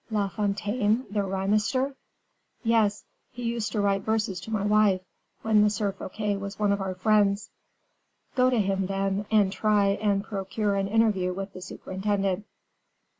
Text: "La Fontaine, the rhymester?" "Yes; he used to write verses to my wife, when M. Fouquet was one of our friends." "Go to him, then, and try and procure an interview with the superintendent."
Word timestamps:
"La 0.09 0.27
Fontaine, 0.27 1.05
the 1.11 1.19
rhymester?" 1.21 1.95
"Yes; 2.63 3.03
he 3.31 3.43
used 3.43 3.71
to 3.73 3.79
write 3.81 4.01
verses 4.01 4.41
to 4.41 4.49
my 4.49 4.65
wife, 4.65 5.01
when 5.43 5.61
M. 5.63 5.69
Fouquet 5.69 6.37
was 6.37 6.57
one 6.57 6.71
of 6.71 6.81
our 6.81 6.95
friends." 6.95 7.51
"Go 8.35 8.49
to 8.49 8.57
him, 8.59 8.87
then, 8.87 9.27
and 9.29 9.51
try 9.53 9.89
and 9.89 10.23
procure 10.23 10.73
an 10.73 10.87
interview 10.87 11.31
with 11.33 11.53
the 11.53 11.61
superintendent." 11.61 12.47